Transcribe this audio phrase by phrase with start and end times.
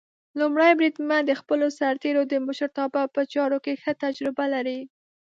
[0.39, 4.79] لومړی بریدمن د خپلو سرتېرو د مشرتابه په چارو کې ښه تجربه لري.